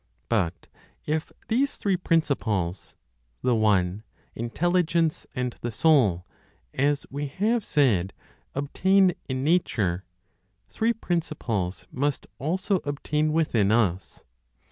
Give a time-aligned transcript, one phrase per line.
[0.29, 0.65] But
[1.05, 2.95] if these three principles,
[3.43, 4.01] the One,
[4.33, 6.25] Intelligence, and the Soul,
[6.73, 8.11] as we have said,
[8.55, 10.03] obtain in nature,
[10.69, 14.23] three principles must also obtain within us.